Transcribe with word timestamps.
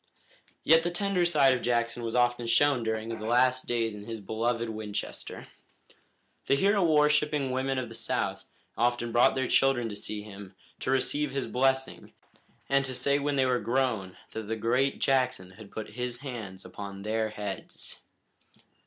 Yet 0.63 0.81
the 0.81 0.89
tender 0.89 1.27
side 1.27 1.53
of 1.53 1.61
Jackson 1.61 2.01
was 2.01 2.15
often 2.15 2.47
shown 2.47 2.81
during 2.81 3.11
his 3.11 3.21
last 3.21 3.67
days 3.67 3.93
in 3.93 4.05
his 4.05 4.19
beloved 4.19 4.67
Winchester. 4.67 5.49
The 6.47 6.55
hero 6.55 6.83
worshipping 6.83 7.51
women 7.51 7.77
of 7.77 7.87
the 7.87 7.93
South 7.93 8.45
often 8.75 9.11
brought 9.11 9.35
their 9.35 9.47
children 9.47 9.89
to 9.89 9.95
see 9.95 10.23
him, 10.23 10.55
to 10.79 10.89
receive 10.89 11.29
his 11.29 11.45
blessing, 11.45 12.13
and 12.67 12.83
to 12.85 12.95
say 12.95 13.19
when 13.19 13.35
they 13.35 13.45
were 13.45 13.59
grown 13.59 14.17
that 14.31 14.47
the 14.47 14.55
great 14.55 14.97
Jackson 14.99 15.51
had 15.51 15.69
put 15.69 15.89
his 15.91 16.21
hands 16.21 16.65
upon 16.65 17.03
their 17.03 17.29
heads. 17.29 17.99